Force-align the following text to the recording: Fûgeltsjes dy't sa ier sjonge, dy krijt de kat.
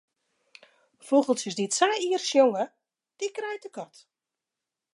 Fûgeltsjes 1.07 1.55
dy't 1.57 1.75
sa 1.77 1.87
ier 2.07 2.23
sjonge, 2.27 2.65
dy 3.17 3.27
krijt 3.35 3.63
de 3.65 3.69
kat. 3.75 3.95